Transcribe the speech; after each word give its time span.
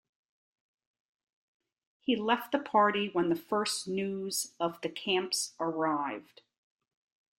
He 1.99 2.15
left 2.15 2.51
the 2.51 2.57
party 2.57 3.09
when 3.13 3.29
the 3.29 3.35
first 3.35 3.87
news 3.87 4.55
of 4.59 4.81
the 4.81 4.89
camps 4.89 5.53
arrived. 5.59 6.41